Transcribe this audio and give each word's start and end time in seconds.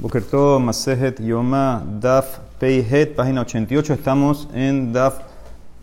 Bokerto 0.00 0.58
Masejet 0.58 1.20
Yoma 1.20 1.84
Daf 2.00 2.38
Peihet, 2.58 3.14
página 3.14 3.42
88. 3.42 3.92
Estamos 3.92 4.48
en 4.54 4.94
Daf 4.94 5.18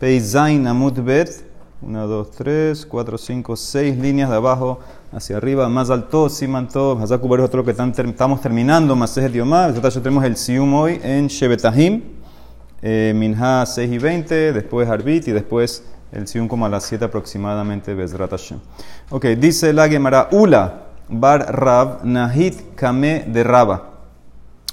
Peizain 0.00 0.66
Amut 0.66 0.98
Bet. 0.98 1.44
1, 1.80 2.06
2, 2.08 2.30
3, 2.32 2.86
4, 2.86 3.18
5, 3.18 3.56
6 3.56 3.96
líneas 3.98 4.28
de 4.28 4.34
abajo 4.34 4.80
hacia 5.12 5.36
arriba, 5.36 5.68
más 5.68 5.90
alto, 5.90 6.28
Simanto, 6.28 6.98
Hazaku 7.00 7.28
Baruch, 7.28 7.44
otro 7.44 7.64
que 7.64 7.70
estamos 7.70 8.40
terminando, 8.40 8.96
Masejet 8.96 9.34
Yoma. 9.34 9.70
Ya 9.70 9.80
tenemos 9.88 10.24
el 10.24 10.36
Sium 10.36 10.74
hoy 10.74 10.98
en 11.00 11.28
Shebetahim, 11.28 12.02
eh, 12.82 13.12
Minha 13.14 13.64
6 13.64 13.92
y 13.92 13.98
20, 13.98 14.52
después 14.52 14.88
Arbit 14.88 15.28
y 15.28 15.30
después 15.30 15.84
el 16.10 16.26
Sium 16.26 16.48
como 16.48 16.66
a 16.66 16.68
las 16.68 16.82
7 16.86 17.04
aproximadamente, 17.04 17.94
Bezrat 17.94 18.30
Hashem. 18.30 18.58
Ok, 19.10 19.26
dice 19.38 19.72
la 19.72 19.88
Gemara, 19.88 20.28
Ula 20.32 20.86
Bar 21.08 21.54
Rab 21.54 22.04
Nahit 22.04 22.74
Kame 22.74 23.24
de 23.28 23.44
Raba. 23.44 23.87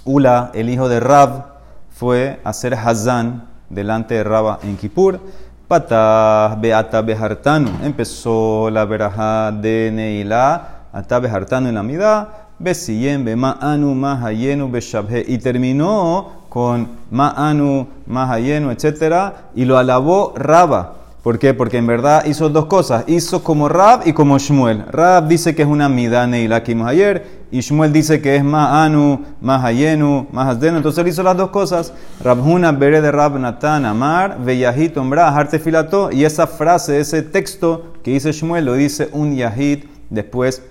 Ula, 0.05 0.51
el 0.53 0.69
hijo 0.69 0.87
de 0.87 0.99
Rab, 0.99 1.45
fue 1.89 2.39
a 2.43 2.49
hacer 2.49 2.75
Hazán 2.75 3.47
delante 3.69 4.13
de 4.13 4.23
Raba 4.23 4.59
en 4.61 4.77
Kippur. 4.77 5.19
Patah 5.67 6.55
Beata 6.61 7.01
Behartanu. 7.01 7.71
Empezó 7.83 8.69
la 8.69 8.85
veraja 8.85 9.51
de 9.51 9.89
Neila, 9.91 10.69
Ata 10.93 11.19
Behartanu 11.19 11.69
en 11.69 11.75
la 11.75 11.81
Midá. 11.81 12.29
Besiyem 12.59 13.25
Ma'anu 13.35 13.95
Mahayenu 13.95 14.69
Beshabhe. 14.69 15.25
Y 15.27 15.39
terminó 15.39 16.45
con 16.49 16.87
Ma'anu 17.09 17.87
Mahayenu, 18.05 18.69
etc. 18.69 19.33
Y 19.55 19.65
lo 19.65 19.77
alabó 19.79 20.33
Raba. 20.35 20.93
¿Por 21.25 21.39
qué? 21.39 21.55
Porque 21.55 21.79
en 21.79 21.87
verdad 21.87 22.23
hizo 22.27 22.49
dos 22.49 22.67
cosas. 22.67 23.05
Hizo 23.07 23.43
como 23.43 23.67
Rab 23.67 24.01
y 24.05 24.13
como 24.13 24.37
Shmuel. 24.37 24.85
Rab 24.91 25.27
dice 25.27 25.55
que 25.55 25.63
es 25.63 25.67
una 25.67 25.89
mida 25.89 26.27
neila 26.27 26.61
que 26.61 26.75
vimos 26.75 26.87
ayer. 26.87 27.47
Y 27.49 27.61
Shmuel 27.61 27.91
dice 27.91 28.21
que 28.21 28.35
es 28.35 28.43
más 28.43 28.85
anu, 28.85 29.25
más 29.41 29.65
hayenu, 29.65 30.27
más 30.31 30.49
asdenu. 30.49 30.77
Entonces 30.77 30.99
él 31.01 31.07
hizo 31.07 31.23
las 31.23 31.35
dos 31.35 31.49
cosas. 31.49 31.93
Rabhuna 32.23 32.73
bere 32.73 33.01
de 33.01 33.11
Rab 33.11 33.39
Natan 33.39 33.85
amar, 33.85 34.37
veyahit 34.45 34.95
ombra, 34.97 35.29
harte 35.29 35.57
filato. 35.57 36.11
Y 36.11 36.25
esa 36.25 36.45
frase, 36.45 36.99
ese 36.99 37.23
texto 37.23 37.93
que 38.03 38.11
dice 38.11 38.31
Shmuel, 38.31 38.63
lo 38.63 38.75
dice 38.75 39.09
un 39.11 39.35
yahid 39.35 39.85
después 40.11 40.61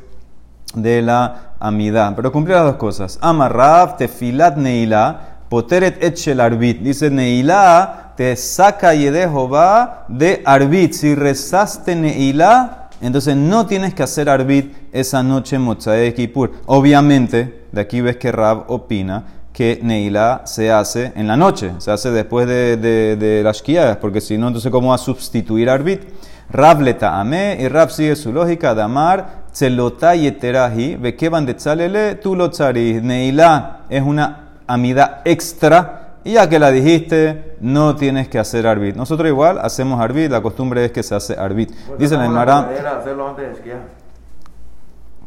de 0.72 1.02
la 1.02 1.54
amida. 1.58 2.12
Pero 2.14 2.30
cumplió 2.30 2.54
las 2.54 2.66
dos 2.66 2.76
cosas. 2.76 3.18
Amar 3.20 3.52
Rab, 3.52 3.96
tefilat 3.96 4.56
neila, 4.56 5.38
poteret 5.48 6.00
et 6.00 6.38
arbit. 6.38 6.80
Dice 6.80 7.10
neila 7.10 8.03
te 8.16 8.36
saca 8.36 8.94
y 8.94 9.04
de 9.04 9.20
Jehová 9.20 10.04
de 10.08 10.42
arbit. 10.44 10.92
Si 10.92 11.14
rezaste 11.14 11.96
Neilá, 11.96 12.88
entonces 13.00 13.36
no 13.36 13.66
tienes 13.66 13.94
que 13.94 14.02
hacer 14.02 14.28
arbit 14.28 14.74
esa 14.92 15.22
noche 15.22 15.56
en 15.56 15.66
de 15.66 16.14
Kippur. 16.14 16.52
Obviamente, 16.66 17.66
de 17.72 17.80
aquí 17.80 18.00
ves 18.00 18.16
que 18.16 18.32
Rab 18.32 18.64
opina 18.68 19.24
que 19.52 19.78
Neilá 19.82 20.42
se 20.46 20.72
hace 20.72 21.12
en 21.14 21.28
la 21.28 21.36
noche, 21.36 21.72
se 21.78 21.90
hace 21.92 22.10
después 22.10 22.48
de, 22.48 22.76
de, 22.76 23.42
las 23.42 23.58
Shkias, 23.58 23.98
porque 23.98 24.20
si 24.20 24.36
no, 24.36 24.48
entonces 24.48 24.70
¿cómo 24.72 24.88
va 24.88 24.96
a 24.96 24.98
sustituir 24.98 25.70
arbit? 25.70 26.02
Rab 26.50 26.80
le 26.80 26.96
ame 27.00 27.56
y 27.60 27.68
Rab 27.68 27.90
sigue 27.90 28.16
su 28.16 28.32
lógica 28.32 28.74
de 28.74 28.82
amar, 28.82 29.44
tzelotá 29.52 30.16
y 30.16 30.26
eterahi, 30.26 30.96
van 31.30 31.46
de 31.46 31.54
tzalele, 31.54 32.16
tú 32.16 32.34
lo 32.34 32.50
Neilá 32.50 33.82
es 33.88 34.02
una 34.02 34.54
amida 34.66 35.22
extra 35.24 36.03
y 36.24 36.32
ya 36.32 36.48
que 36.48 36.58
la 36.58 36.70
dijiste, 36.70 37.56
no 37.60 37.94
tienes 37.96 38.28
que 38.28 38.38
hacer 38.38 38.66
arbit. 38.66 38.96
Nosotros 38.96 39.28
igual 39.28 39.58
hacemos 39.58 40.00
arbit, 40.00 40.30
la 40.30 40.40
costumbre 40.40 40.84
es 40.84 40.92
que 40.92 41.02
se 41.02 41.14
hace 41.14 41.34
arbit. 41.38 41.70
Dice 41.98 42.16
la 42.16 42.24
Emara. 42.24 42.70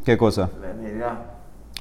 ¿Qué 0.04 0.18
cosa? 0.18 0.50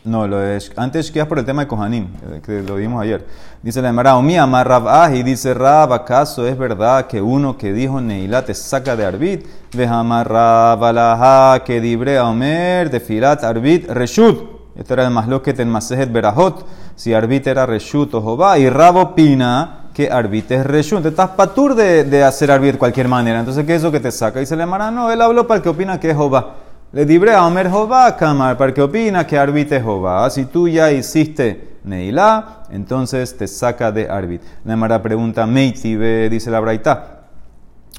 No, 0.03 0.27
lo 0.27 0.41
es 0.41 0.71
antes 0.77 1.11
que 1.11 1.25
por 1.25 1.39
el 1.39 1.45
tema 1.45 1.63
de 1.63 1.67
Kohanim, 1.67 2.07
que 2.45 2.61
lo 2.61 2.75
vimos 2.75 3.01
ayer. 3.01 3.25
Dice 3.61 3.81
la 3.81 3.89
Emara, 3.89 4.19
mi 4.21 4.37
amar 4.37 4.67
Rab 4.67 5.13
y 5.13 5.23
dice 5.23 5.53
Rab, 5.53 5.91
¿acaso 5.91 6.47
es 6.47 6.57
verdad 6.57 7.07
que 7.07 7.21
uno 7.21 7.57
que 7.57 7.73
dijo 7.73 7.99
Neilá 7.99 8.45
te 8.45 8.53
saca 8.53 8.95
de 8.95 9.05
arbit? 9.05 9.45
Dejamar 9.73 10.29
Rab 10.29 11.63
que 11.63 11.81
dibre 11.81 12.19
Omer 12.19 12.89
de 12.89 12.99
firat 12.99 13.43
arbit 13.43 13.89
reshut. 13.89 14.56
Esto 14.77 14.93
era 14.93 15.05
el 15.05 15.11
más 15.11 15.27
lo 15.27 15.41
que 15.41 15.53
ten 15.53 15.69
masejet 15.69 16.11
berajot. 16.11 16.65
Si 16.95 17.13
arbit 17.13 17.47
era 17.47 17.65
reshut 17.65 18.13
o 18.13 18.21
jobá. 18.21 18.59
Y 18.59 18.69
Rab 18.69 18.97
opina 18.97 19.89
que 19.91 20.11
arbit 20.11 20.51
es 20.51 20.65
reshut. 20.65 20.97
Entonces 20.97 21.19
estás 21.19 21.35
patur 21.35 21.73
de, 21.73 22.03
de 22.03 22.23
hacer 22.23 22.51
arbit 22.51 22.73
de 22.73 22.77
cualquier 22.77 23.07
manera. 23.07 23.39
Entonces, 23.39 23.65
¿qué 23.65 23.73
es 23.73 23.81
eso 23.81 23.91
que 23.91 23.99
te 23.99 24.11
saca? 24.11 24.39
Y 24.39 24.45
se 24.45 24.55
le 24.55 24.61
llama, 24.61 24.91
no, 24.91 25.11
él 25.11 25.19
habló 25.19 25.47
para 25.47 25.57
el 25.57 25.63
que 25.63 25.69
opina 25.69 25.99
que 25.99 26.11
es 26.11 26.15
jobá. 26.15 26.57
Le 26.91 27.05
dibré 27.05 27.33
a 27.33 27.45
Omer 27.45 27.69
jobá, 27.69 28.15
Kamar, 28.15 28.55
para 28.55 28.69
el 28.69 28.75
que 28.75 28.81
opina 28.83 29.25
que 29.25 29.37
arbit 29.37 29.71
es 29.71 29.83
jobá. 29.83 30.29
Si 30.29 30.45
tú 30.45 30.67
ya 30.67 30.91
hiciste 30.91 31.79
neilá, 31.83 32.63
entonces 32.69 33.35
te 33.35 33.47
saca 33.47 33.91
de 33.91 34.07
arbit. 34.07 34.41
La 34.63 34.75
Mara 34.75 35.01
pregunta, 35.01 35.47
Meitibe, 35.47 36.29
dice 36.29 36.51
la 36.51 36.59
Braita. 36.59 37.23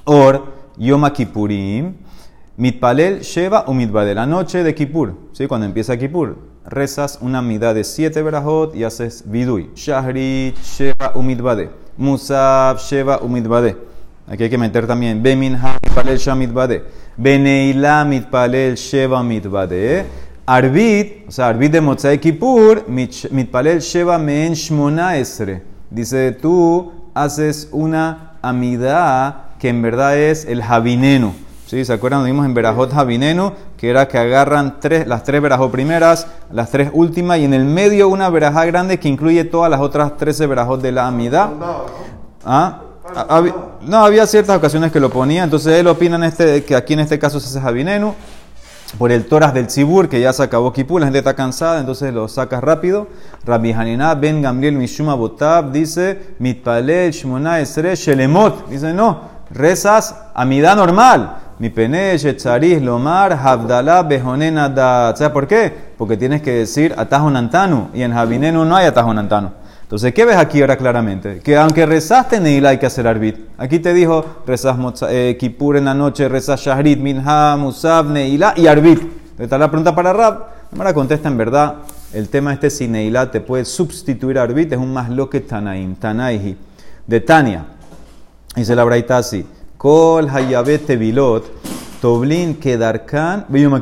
Or, 0.05 0.44
Yom 0.77 1.11
Kippurim, 1.11 1.97
Mitpalel, 2.56 3.21
Sheva 3.21 3.65
o 3.67 3.75
Mitbade. 3.75 4.15
La 4.15 4.27
noche 4.27 4.62
de 4.62 4.75
Kippur, 4.75 5.31
¿sí? 5.33 5.49
cuando 5.49 5.67
empieza 5.67 5.97
Kippur 5.97 6.37
rezas 6.69 7.19
una 7.21 7.43
midá 7.43 7.75
de 7.75 7.84
siete 7.84 8.23
verajot 8.23 8.75
y 8.75 8.84
haces 8.84 9.25
vidui. 9.27 9.71
Shahrit, 9.75 10.56
Sheva, 10.62 11.12
Umidbade. 11.15 11.71
Musab, 11.97 12.79
Sheva, 12.79 13.19
Umidbade. 13.19 13.77
Aquí 14.27 14.43
hay 14.45 14.51
que 14.51 14.59
meter 14.59 14.87
también 14.87 15.23
Beminha, 15.23 15.79
Mitpalel, 15.83 16.19
Shamidbade. 16.19 16.84
Beneila, 17.17 18.05
Mitpalel, 18.05 18.77
Sheva, 18.77 19.23
Mitbade. 19.23 20.06
Arbit, 20.47 21.29
o 21.29 21.31
sea, 21.31 21.49
Arbit 21.49 21.73
de 21.73 21.81
Motzai 21.81 22.19
Kippur, 22.19 22.85
Mitpalel, 22.89 23.81
Sheva, 23.81 24.19
Men, 24.19 24.55
Shmona, 24.55 25.17
Esre. 25.17 25.62
Dice, 25.91 26.33
tú 26.33 26.93
haces 27.15 27.69
una 27.73 28.35
amidá 28.43 29.55
que 29.59 29.69
en 29.69 29.83
verdad 29.83 30.19
es 30.19 30.45
el 30.45 30.62
javineno. 30.62 31.35
¿Sí? 31.69 31.84
¿Se 31.84 31.93
acuerdan? 31.93 32.25
Vimos 32.25 32.47
en 32.47 32.55
Berajot 32.55 32.91
Javineno, 32.95 33.53
que 33.77 33.91
era 33.91 34.09
que 34.09 34.17
agarran 34.17 34.81
tres, 34.81 35.06
las 35.06 35.23
tres 35.23 35.43
Berajot 35.43 35.71
primeras, 35.71 36.27
las 36.51 36.71
tres 36.71 36.89
últimas, 36.95 37.41
y 37.41 37.45
en 37.45 37.53
el 37.53 37.67
medio 37.67 38.09
una 38.09 38.31
Berajá 38.31 38.65
grande 38.65 38.99
que 38.99 39.06
incluye 39.06 39.45
todas 39.45 39.71
las 39.71 39.81
otras 39.81 40.17
13 40.17 40.47
Berajot 40.47 40.81
de 40.81 40.93
la 40.93 41.06
Amidad. 41.06 41.51
¿Ah? 42.43 42.81
no, 43.83 43.99
había 43.99 44.27
ciertas 44.27 44.56
ocasiones 44.56 44.91
que 44.91 44.99
lo 44.99 45.11
ponía, 45.11 45.45
entonces 45.45 45.75
él 45.75 45.89
opina 45.89 46.17
en 46.17 46.23
este, 46.25 46.65
que 46.65 46.75
aquí 46.75 46.95
en 46.95 47.01
este 47.01 47.19
caso 47.19 47.39
se 47.39 47.49
hace 47.49 47.61
Javineno, 47.61 48.15
por 48.97 49.12
el 49.12 49.27
Toras 49.27 49.53
del 49.53 49.67
Tzibur, 49.67 50.09
que 50.09 50.23
ya 50.23 50.33
se 50.33 50.43
acabó 50.43 50.73
Kipur, 50.73 51.03
la 51.03 51.09
gente 51.09 51.19
está 51.19 51.35
cansada, 51.35 51.81
entonces 51.81 52.15
lo 52.15 52.29
sacas 52.29 52.65
rápido. 52.65 53.09
Rabbi 53.45 53.73
Hanina 53.73 54.15
ben 54.15 54.41
Gamliel 54.41 54.75
Mishuma 54.75 55.15
Botab 55.15 55.71
dice, 55.71 56.35
Mitpalel 56.39 57.12
Shmona 57.12 57.61
Esre 57.61 57.95
Shelemot, 57.95 58.71
dice 58.71 58.95
no, 58.95 59.21
rezas 59.50 60.15
amidad 60.33 60.75
normal. 60.75 61.43
Mi 61.58 61.70
pene, 61.70 62.16
Yetzariz, 62.16 62.80
Lomar, 62.80 63.32
Habdalá, 63.32 64.04
Bejonena, 64.04 64.69
da. 64.69 65.14
¿Sabes 65.16 65.32
por 65.32 65.48
qué? 65.48 65.72
Porque 65.96 66.16
tienes 66.16 66.41
que 66.41 66.52
decir 66.52 66.94
atajo 66.96 67.28
nantano. 67.30 67.91
Y 67.92 68.02
en 68.02 68.12
Javineno 68.12 68.64
no 68.64 68.76
hay 68.76 68.86
atajo 68.86 69.12
nantano. 69.12 69.52
Entonces, 69.82 70.14
¿qué 70.14 70.24
ves 70.24 70.36
aquí 70.36 70.60
ahora 70.60 70.76
claramente? 70.76 71.41
Que 71.41 71.56
aunque 71.56 71.86
rezaste 71.86 72.38
Neila 72.38 72.69
hay 72.69 72.78
que 72.78 72.86
hacer 72.86 73.08
arbit. 73.08 73.36
Aquí 73.56 73.78
te 73.78 73.92
dijo, 73.92 74.24
rezas 74.46 74.76
eh, 75.08 75.36
Kipur 75.41 75.76
en 75.78 75.86
la 75.86 75.94
noche, 75.94 76.28
rezas 76.28 76.60
Shahrit, 76.60 77.00
Minha, 77.00 77.56
Musab, 77.56 78.10
Neila 78.10 78.52
y 78.54 78.66
arbit. 78.66 79.00
Está 79.38 79.58
la 79.58 79.69
pregunta 79.69 79.94
para 79.94 80.12
Rab. 80.12 80.46
Ahora 80.76 80.94
contesta 80.94 81.28
en 81.28 81.38
verdad. 81.38 81.76
El 82.12 82.28
tema 82.28 82.52
este 82.52 82.70
si 82.70 82.86
Neila 82.86 83.30
te 83.30 83.40
puede 83.40 83.64
sustituir 83.64 84.38
arbit 84.38 84.72
es 84.72 84.78
un 84.78 84.92
más 84.92 85.10
lo 85.10 85.28
que 85.28 85.40
Tanaim, 85.40 85.96
Tanaihi. 85.96 86.56
De 87.06 87.20
Tania. 87.20 87.64
Dice 88.54 88.76
la 88.76 88.84
braita. 88.84 89.22
Kol 89.78 90.28
Hayabet 90.28 90.87
Tevilot, 90.87 91.44
Toblin 92.00 92.56
Kedarkan, 92.56 93.47
Beyom 93.49 93.81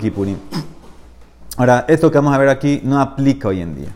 Ahora, 1.56 1.86
esto 1.88 2.10
que 2.10 2.18
vamos 2.18 2.34
a 2.34 2.38
ver 2.38 2.50
aquí 2.50 2.82
no 2.84 3.00
aplica 3.00 3.48
hoy 3.48 3.62
en 3.62 3.74
día. 3.74 3.88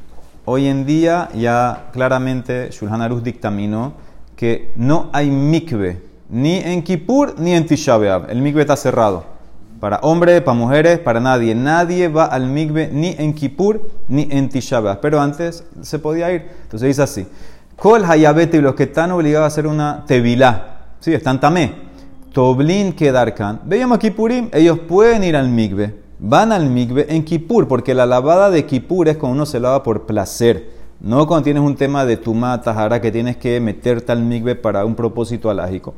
Hoy 0.47 0.67
en 0.67 0.87
día 0.87 1.29
ya 1.35 1.91
claramente 1.93 2.71
Shulhan 2.71 3.03
Aruch 3.03 3.23
dictaminó 3.23 3.93
que 4.35 4.73
no 4.77 5.11
hay 5.13 5.31
mikve 5.31 6.01
ni 6.31 6.57
en 6.61 6.83
Kippur 6.83 7.35
ni 7.39 7.53
en 7.53 7.67
Tisha 7.67 7.99
El 8.31 8.41
mikve 8.41 8.63
está 8.63 8.77
cerrado. 8.77 9.27
Para 9.79 9.99
hombres, 9.99 10.41
para 10.41 10.57
mujeres, 10.57 11.01
para 11.01 11.21
nadie. 11.21 11.55
Nadie 11.55 12.09
va 12.09 12.25
al 12.25 12.47
mikve 12.47 12.89
ni 12.91 13.15
en 13.19 13.35
Kippur 13.35 13.91
ni 14.09 14.27
en 14.31 14.49
Tisha 14.49 14.99
Pero 15.03 15.21
antes 15.21 15.65
se 15.83 15.99
podía 15.99 16.33
ir. 16.33 16.49
Entonces 16.63 16.89
dice 16.89 17.03
así. 17.03 17.27
Kol 17.77 18.07
Hayabet 18.07 18.55
y 18.55 18.75
que 18.75 18.85
están 18.85 19.11
obligados 19.11 19.45
a 19.45 19.49
hacer 19.49 19.67
una 19.67 20.07
tevilá. 20.07 20.79
Sí, 20.99 21.13
están 21.13 21.39
tamé. 21.39 21.90
Toblin 22.33 22.93
Kedarkan. 22.93 23.61
Veíamos 23.65 23.99
Kippurim, 23.99 24.49
ellos 24.53 24.79
pueden 24.81 25.25
ir 25.25 25.37
al 25.37 25.49
migbe, 25.49 25.95
van 26.19 26.53
al 26.53 26.71
migbe 26.71 27.07
en 27.09 27.25
Kippur, 27.25 27.67
porque 27.67 27.95
la 27.95 28.07
lavada 28.07 28.51
de 28.51 28.67
Kippur 28.67 29.09
es 29.09 29.17
cuando 29.17 29.37
uno 29.37 29.47
se 29.47 29.61
lava 29.61 29.83
por 29.83 30.07
placer. 30.07 30.71
No 31.01 31.27
cuando 31.27 31.45
tienes 31.45 31.63
un 31.63 31.77
tema 31.77 32.05
de 32.05 32.17
tumá, 32.17 32.61
tajara, 32.61 33.01
que 33.01 33.11
tienes 33.11 33.37
que 33.37 33.59
meterte 33.59 34.13
al 34.13 34.23
migbe 34.23 34.55
para 34.55 34.85
un 34.85 34.95
propósito 34.95 35.51
alágico. 35.51 35.95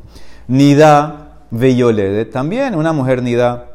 Nida, 0.49 1.41
Veyolede, 1.51 2.25
también 2.25 2.75
una 2.77 2.93
mujer 2.93 3.23
nida 3.23 3.69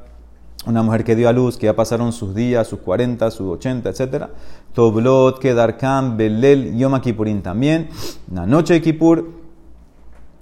una 0.68 0.84
mujer 0.84 1.06
que 1.06 1.16
dio 1.16 1.30
a 1.30 1.34
luz, 1.34 1.58
que 1.58 1.66
ya 1.66 1.76
pasaron 1.76 2.12
sus 2.12 2.36
días, 2.36 2.68
sus 2.68 2.80
40, 2.80 3.32
sus 3.32 3.48
80, 3.54 3.90
etc. 3.90 4.26
Toblot, 4.74 5.40
Kedarkam, 5.40 6.18
Belel, 6.18 6.78
Yom 6.78 7.00
Kippurim 7.00 7.42
también. 7.42 7.88
La 8.34 8.46
noche 8.46 8.74
de 8.74 8.82
Kippur, 8.82 9.30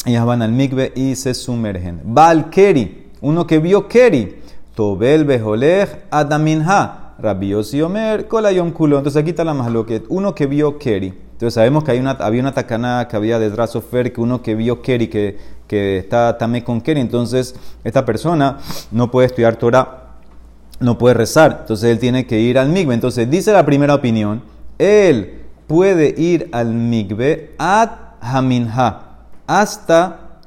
ellas 0.06 0.26
van 0.26 0.42
al 0.42 0.52
mikve 0.52 0.92
y 0.96 1.16
se 1.16 1.34
sumergen. 1.34 2.02
Bal 2.04 2.50
Keri, 2.50 3.10
uno 3.22 3.46
que 3.46 3.60
vio 3.60 3.88
Keri. 3.88 4.42
Tobel 4.76 5.26
Beholech 5.26 6.06
Adaminha. 6.12 7.02
Rabbi 7.18 7.50
Yossi 7.50 7.82
Omer, 7.82 8.28
Kolayom 8.28 8.72
Kulo. 8.72 8.98
Entonces 8.98 9.22
aquí 9.22 9.30
está 9.30 9.44
la 9.44 9.54
más 9.54 9.72
lo 9.72 9.86
que 9.86 10.04
uno 10.10 10.36
que 10.36 10.48
vio 10.48 10.78
Keri. 10.78 11.14
Entonces 11.32 11.54
sabemos 11.54 11.84
que 11.84 11.92
hay 11.92 12.00
una, 12.00 12.12
había 12.12 12.42
una 12.42 12.54
tacana 12.54 13.08
que 13.10 13.16
había 13.16 13.40
de 13.40 13.50
Drasofer, 13.50 14.12
que 14.12 14.22
uno 14.22 14.42
que 14.42 14.56
vio 14.56 14.82
Keri, 14.82 15.08
que, 15.08 15.38
que 15.68 15.98
está 15.98 16.38
también 16.38 16.64
con 16.64 16.82
Keri. 16.82 17.00
Entonces 17.00 17.56
esta 17.84 18.06
persona 18.06 18.58
no 18.92 19.10
puede 19.12 19.28
estudiar 19.28 19.56
Torah 19.56 20.06
no 20.80 20.98
puede 20.98 21.16
rezar. 21.16 21.60
Entonces 21.62 21.90
él 21.90 22.00
tiene 22.00 22.26
que 22.26 22.40
ir 22.40 22.58
al 22.58 22.70
migbe. 22.70 22.94
Entonces 22.94 23.30
dice 23.30 23.52
la 23.52 23.66
primera 23.66 23.96
opinión, 23.96 24.42
él 24.78 25.42
puede 25.68 26.14
ir 26.18 26.50
al 26.52 26.74
migbe 26.74 27.54
ad 27.58 27.90
haminha, 28.22 29.05
hasta 29.48 30.40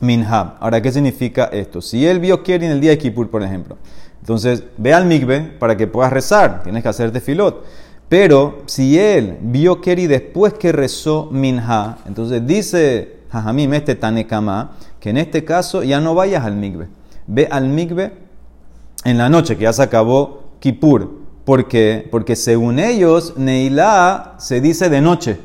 minha. 0.00 0.54
Ahora, 0.60 0.80
¿qué 0.80 0.90
significa 0.92 1.44
esto? 1.46 1.80
Si 1.80 2.06
él 2.06 2.20
vio 2.20 2.42
Keri 2.42 2.66
en 2.66 2.72
el 2.72 2.80
día 2.80 2.90
de 2.90 2.98
Kippur, 2.98 3.30
por 3.30 3.42
ejemplo, 3.42 3.76
entonces 4.20 4.64
ve 4.76 4.92
al 4.94 5.06
migbe 5.06 5.40
para 5.40 5.76
que 5.76 5.86
puedas 5.86 6.12
rezar, 6.12 6.62
tienes 6.62 6.82
que 6.82 6.88
hacer 6.88 7.18
filot. 7.20 7.64
Pero 8.08 8.62
si 8.66 8.98
él 8.98 9.38
vio 9.40 9.80
Keri 9.80 10.06
después 10.06 10.54
que 10.54 10.72
rezó 10.72 11.28
minha, 11.30 11.98
entonces 12.06 12.44
dice 12.46 13.20
Jajamim, 13.30 13.72
este 13.74 13.94
Tanekama, 13.94 14.72
que 14.98 15.10
en 15.10 15.16
este 15.16 15.44
caso 15.44 15.82
ya 15.82 16.00
no 16.00 16.14
vayas 16.14 16.44
al 16.44 16.56
migbe. 16.56 16.88
Ve 17.26 17.46
al 17.50 17.68
migbe 17.68 18.12
en 19.04 19.16
la 19.16 19.28
noche, 19.28 19.56
que 19.56 19.62
ya 19.62 19.72
se 19.72 19.82
acabó 19.82 20.50
Kippur. 20.58 21.20
¿Por 21.44 21.68
qué? 21.68 22.06
Porque 22.10 22.36
según 22.36 22.78
ellos, 22.78 23.34
Neilá 23.36 24.34
se 24.38 24.60
dice 24.60 24.90
de 24.90 25.00
noche. 25.00 25.38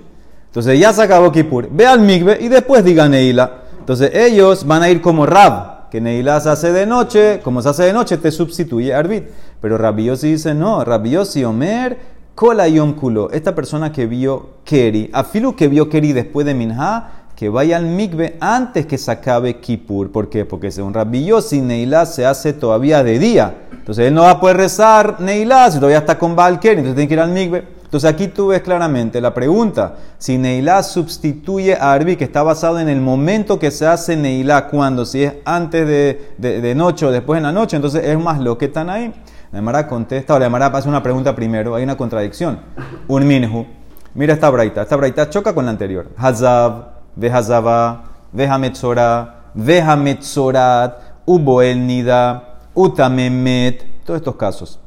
Entonces 0.55 0.79
ya 0.79 0.93
se 0.93 1.01
acabó 1.01 1.33
Kippur. 1.33 1.67
Ve 1.69 1.85
al 1.85 1.99
Migbe 1.99 2.37
y 2.39 2.47
después 2.47 2.81
diga 2.85 3.09
Neilá. 3.09 3.63
Entonces 3.77 4.09
ellos 4.15 4.65
van 4.65 4.83
a 4.83 4.89
ir 4.89 5.01
como 5.01 5.25
Rab, 5.25 5.89
que 5.89 5.99
Neilá 5.99 6.39
se 6.39 6.49
hace 6.49 6.71
de 6.71 6.85
noche. 6.85 7.41
Como 7.43 7.61
se 7.61 7.67
hace 7.67 7.83
de 7.83 7.91
noche, 7.91 8.15
te 8.15 8.31
sustituye 8.31 8.93
Arbit. 8.93 9.25
Pero 9.59 9.77
Rabiosi 9.77 10.31
dice 10.31 10.53
no. 10.53 10.85
Rabiosi 10.85 11.43
Omer, 11.43 11.97
Kola 12.35 12.69
Yom 12.69 12.93
Kulo. 12.93 13.31
Esta 13.31 13.53
persona 13.53 13.91
que 13.91 14.05
vio 14.05 14.51
Keri, 14.63 15.09
Afilu 15.11 15.57
que 15.57 15.67
vio 15.67 15.89
Keri 15.89 16.13
después 16.13 16.45
de 16.45 16.53
Minha, 16.53 17.25
que 17.35 17.49
vaya 17.49 17.75
al 17.75 17.87
mikve 17.87 18.37
antes 18.39 18.85
que 18.85 18.97
se 18.97 19.11
acabe 19.11 19.59
Kippur. 19.59 20.09
¿Por 20.09 20.29
qué? 20.29 20.45
Porque 20.45 20.71
según 20.71 20.93
Rabbi 20.93 21.25
Yossi, 21.25 21.59
Neilá 21.59 22.05
se 22.05 22.25
hace 22.25 22.53
todavía 22.53 23.03
de 23.03 23.19
día. 23.19 23.55
Entonces 23.73 24.07
él 24.07 24.13
no 24.13 24.21
va 24.21 24.31
a 24.31 24.39
poder 24.39 24.55
rezar 24.55 25.19
Neilá 25.19 25.69
si 25.69 25.79
todavía 25.79 25.97
está 25.97 26.17
con 26.17 26.33
Balker, 26.33 26.77
entonces 26.77 26.95
tiene 26.95 27.09
que 27.09 27.13
ir 27.15 27.19
al 27.19 27.31
mikve. 27.31 27.74
Entonces 27.95 28.11
aquí 28.11 28.27
tú 28.27 28.47
ves 28.47 28.61
claramente 28.61 29.21
la 29.21 29.33
pregunta, 29.33 29.95
si 30.17 30.37
Neilá 30.37 30.83
sustituye 30.83 31.75
a 31.75 31.93
Arbi, 31.93 32.17
que 32.17 32.25
está 32.25 32.43
basado 32.43 32.77
en 32.77 32.89
el 32.89 32.99
momento 32.99 33.57
que 33.57 33.71
se 33.71 33.87
hace 33.87 34.17
Neilá, 34.17 34.67
cuando, 34.67 35.05
si 35.05 35.23
es 35.23 35.35
antes 35.45 35.87
de, 35.87 36.33
de, 36.37 36.75
noche 36.75 37.05
o 37.05 37.11
después 37.11 37.37
en 37.37 37.43
la 37.43 37.53
noche, 37.53 37.77
entonces 37.77 38.03
es 38.03 38.19
más 38.19 38.41
lo 38.41 38.57
que 38.57 38.65
están 38.65 38.89
ahí. 38.89 39.13
La 39.53 39.59
Emara 39.59 39.87
contesta, 39.87 40.35
o 40.35 40.39
la 40.39 40.47
Emara 40.47 40.73
pasa 40.73 40.89
una 40.89 41.01
pregunta 41.01 41.33
primero, 41.33 41.73
hay 41.73 41.85
una 41.85 41.95
contradicción. 41.95 42.59
Un 43.07 43.25
minhu. 43.25 43.65
Mira 44.13 44.33
esta 44.33 44.49
braita, 44.49 44.81
esta 44.81 44.97
braita 44.97 45.29
choca 45.29 45.55
con 45.55 45.63
la 45.63 45.71
anterior. 45.71 46.09
Hazab, 46.17 46.87
Vehazava, 47.15 48.03
Vehametzora, 48.33 49.51
Vehametzorat, 49.53 50.97
Uboel 51.25 51.87
Nida, 51.87 52.57
Utamemet, 52.73 54.03
todos 54.03 54.17
estos 54.17 54.35
casos. 54.35 54.79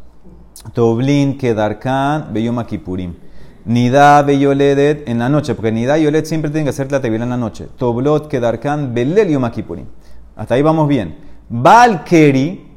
Toblin, 0.73 1.39
Kedarkan, 1.39 2.33
Beyoma 2.33 2.67
Kipurim. 2.67 3.15
Nida, 3.65 4.23
Beyoledet 4.23 5.09
en 5.09 5.19
la 5.19 5.29
noche, 5.29 5.55
porque 5.55 5.73
Nida 5.73 5.99
y 5.99 6.05
Yolet 6.05 6.25
siempre 6.25 6.51
tienen 6.51 6.65
que 6.65 6.71
hacer 6.71 6.91
la 6.91 7.01
tevila 7.01 7.25
en 7.25 7.31
la 7.31 7.37
noche. 7.37 7.69
Toblot, 7.77 8.29
Kedarkan, 8.29 8.95
Belel, 8.95 9.29
Yom 9.29 9.51
Kipurim. 9.51 9.87
Hasta 10.37 10.55
ahí 10.55 10.63
vamos 10.63 10.89
bien. 10.89 11.17
Valkeri, 11.49 12.69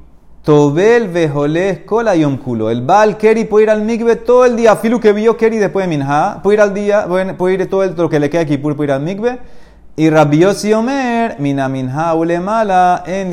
Tobel 0.44 1.07
vejoles 1.07 1.81
kola 1.86 2.16
yom 2.16 2.38
kulo. 2.38 2.72
El 2.72 2.81
Baal 2.81 3.16
Keri 3.16 3.45
puede 3.45 3.66
ir 3.66 3.69
al 3.69 3.83
mikve 3.83 4.16
todo 4.16 4.44
el 4.45 4.56
día. 4.56 4.75
Filu 4.75 5.00
que 5.00 5.13
vio 5.13 5.38
Keri 5.38 5.57
después 5.57 5.88
de 5.88 5.95
Minha. 5.95 6.39
Puede 6.42 6.56
ir 6.56 6.62
al 6.62 6.74
día, 6.74 7.06
puede 7.38 7.54
ir 7.54 7.69
todo 7.69 7.83
el, 7.83 7.94
lo 7.95 8.10
que 8.10 8.19
le 8.19 8.28
queda 8.31 8.42
aquí, 8.42 8.57
puede 8.57 8.83
ir 8.83 8.92
al 8.92 9.04
mikve. 9.04 9.38
Y 9.98 10.10
Rabiosi 10.10 10.72
Omer, 10.72 11.36
mina 11.40 11.68
minha 11.68 12.16
mala 12.40 13.04
en 13.06 13.30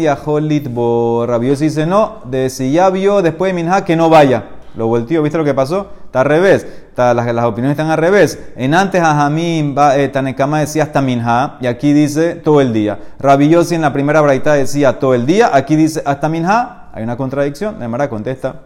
Litbo. 0.48 1.24
Rabiosi 1.24 1.66
dice 1.66 1.86
no, 1.86 2.16
de 2.24 2.50
si 2.50 2.72
ya 2.72 2.90
vio 2.90 3.22
después 3.22 3.50
de 3.50 3.62
Minha 3.62 3.84
que 3.84 3.94
no 3.94 4.10
vaya. 4.10 4.44
Lo 4.74 4.88
volteó, 4.88 5.22
¿viste 5.22 5.38
lo 5.38 5.44
que 5.44 5.54
pasó? 5.54 5.86
Está 6.06 6.22
al 6.22 6.26
revés. 6.26 6.66
Las, 6.96 7.44
opiniones 7.44 7.78
están 7.78 7.90
al 7.90 7.98
revés. 7.98 8.40
En 8.56 8.74
antes 8.74 9.00
a 9.00 9.14
Jamín, 9.14 9.76
eh, 9.94 10.08
Tanekama 10.08 10.58
decía 10.58 10.82
hasta 10.82 11.00
Minha, 11.00 11.58
y 11.60 11.68
aquí 11.68 11.92
dice 11.92 12.34
todo 12.34 12.60
el 12.60 12.72
día. 12.72 12.98
Rabiosi 13.20 13.76
en 13.76 13.82
la 13.82 13.92
primera 13.92 14.20
braita 14.20 14.54
decía 14.54 14.98
todo 14.98 15.14
el 15.14 15.26
día, 15.26 15.50
aquí 15.52 15.76
dice 15.76 16.02
hasta 16.04 16.28
Minha, 16.28 16.90
hay 16.92 17.04
una 17.04 17.16
contradicción. 17.16 17.76
La 17.78 17.86
Mara 17.86 18.10
contesta, 18.10 18.62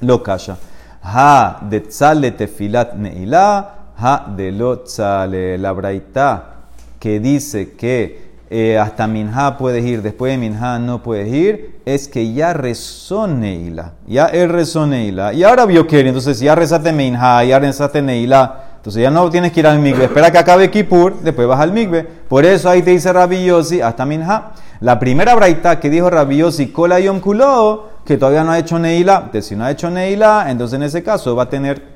lo 0.00 0.22
calla. 0.22 0.58
Ha 1.02 1.60
de 1.62 1.80
tzale 1.80 2.32
tefilat 2.32 2.92
neila, 2.92 3.70
ha 3.96 4.26
de 4.36 4.52
lo 4.52 4.80
tzale. 4.80 5.56
La 5.56 5.72
braita 5.72 6.55
que 6.98 7.20
dice 7.20 7.72
que 7.72 8.26
eh, 8.48 8.78
hasta 8.78 9.08
Minha 9.08 9.58
puedes 9.58 9.84
ir, 9.84 10.02
después 10.02 10.32
de 10.32 10.38
Minha 10.38 10.78
no 10.78 11.02
puedes 11.02 11.32
ir, 11.32 11.80
es 11.84 12.06
que 12.06 12.32
ya 12.32 12.52
rezó 12.52 13.26
Neila. 13.26 13.94
Ya 14.06 14.26
él 14.26 14.50
rezó 14.50 14.86
Neila. 14.86 15.32
Y 15.32 15.42
ahora 15.42 15.66
vio 15.66 15.86
que 15.86 16.00
entonces 16.00 16.38
ya 16.38 16.54
rezaste 16.54 16.92
Minha, 16.92 17.42
ya 17.44 17.58
rezaste 17.58 18.02
Neila. 18.02 18.62
Entonces 18.76 19.02
ya 19.02 19.10
no 19.10 19.28
tienes 19.30 19.50
que 19.50 19.60
ir 19.60 19.66
al 19.66 19.80
migbe. 19.80 20.04
Espera 20.04 20.30
que 20.30 20.38
acabe 20.38 20.70
Kippur, 20.70 21.20
después 21.20 21.48
vas 21.48 21.58
al 21.58 21.72
migbe. 21.72 22.04
Por 22.04 22.44
eso 22.44 22.70
ahí 22.70 22.82
te 22.82 22.92
dice 22.92 23.12
Rabbi 23.12 23.44
Yossi, 23.44 23.80
hasta 23.80 24.06
Minha. 24.06 24.52
La 24.78 24.98
primera 25.00 25.34
braita 25.34 25.80
que 25.80 25.90
dijo 25.90 26.08
Rabbi 26.08 26.36
Yossi, 26.36 26.68
Kola 26.68 27.00
Yom 27.00 27.18
Kulo, 27.18 27.88
que 28.04 28.16
todavía 28.16 28.44
no 28.44 28.52
ha 28.52 28.58
hecho 28.60 28.78
Neila. 28.78 29.22
Entonces 29.24 29.46
si 29.46 29.56
no 29.56 29.64
ha 29.64 29.72
hecho 29.72 29.90
Neila, 29.90 30.46
entonces 30.48 30.76
en 30.76 30.84
ese 30.84 31.02
caso 31.02 31.34
va 31.34 31.44
a 31.44 31.50
tener 31.50 31.95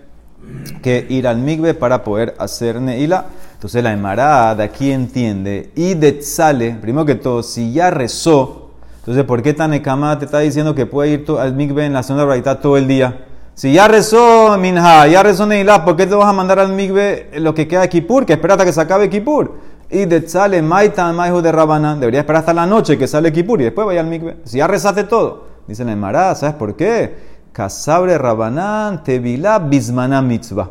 que 0.83 1.07
ir 1.09 1.27
al 1.27 1.39
migbe 1.39 1.75
para 1.75 2.03
poder 2.05 2.35
hacer 2.39 2.81
Neila. 2.81 3.27
Entonces 3.55 3.83
la 3.83 3.93
Emara 3.93 4.55
de 4.55 4.65
aquí 4.65 4.91
entiende. 4.91 5.71
Y 5.75 5.95
de 5.95 6.23
sale, 6.23 6.77
primero 6.81 7.05
que 7.05 7.15
todo, 7.15 7.43
si 7.43 7.73
ya 7.73 7.91
rezó, 7.91 8.71
entonces 8.99 9.25
¿por 9.25 9.43
qué 9.43 9.55
Tanekama 9.55 10.19
te 10.19 10.25
está 10.25 10.41
diciendo 10.41 10.75
que 10.75 10.87
puede 10.87 11.11
ir 11.11 11.25
al 11.39 11.55
migbe 11.55 11.85
en 11.85 11.93
la 11.93 12.03
segunda 12.03 12.25
braita 12.25 12.61
todo 12.61 12.77
el 12.77 12.89
día? 12.89 13.27
Si 13.55 13.73
ya 13.73 13.89
rezó 13.89 14.57
Minha, 14.57 15.07
ya 15.07 15.23
rezó 15.23 15.45
Neilá, 15.47 15.85
¿por 15.85 15.97
qué 15.97 16.07
te 16.07 16.15
vas 16.15 16.29
a 16.29 16.33
mandar 16.33 16.59
al 16.59 16.73
migbe 16.73 17.31
lo 17.35 17.55
que 17.55 17.69
queda 17.69 17.83
de 17.83 17.89
Kipur? 17.91 18.25
Que 18.25 18.35
espera 18.35 18.55
hasta 18.55 18.65
que 18.65 18.73
se 18.73 18.81
acabe 18.81 19.11
Kipur. 19.11 19.59
Y 19.91 20.07
de 20.07 20.27
sale 20.27 20.63
Maitan, 20.63 21.15
Maihu 21.17 21.43
de 21.43 21.53
Rabanán. 21.53 22.01
Debería 22.01 22.21
esperar 22.21 22.41
hasta 22.41 22.55
la 22.55 22.65
noche 22.65 22.97
que 22.97 23.07
sale 23.07 23.33
Kipur 23.33 23.61
y 23.61 23.65
después 23.65 23.87
vaya 23.87 24.01
al 24.01 24.07
migbe. 24.07 24.37
Si 24.45 24.59
ya 24.59 24.67
rezaste 24.67 25.05
todo. 25.05 25.45
Dice 25.67 25.85
la 25.85 25.93
Emara, 25.93 26.35
¿sabes 26.35 26.55
por 26.55 26.75
qué? 26.75 27.15
Casabre 27.53 28.17
Rabanán, 28.17 29.03
Tevilá, 29.03 29.59
Bismaná 29.59 30.23
Mitzvah. 30.23 30.71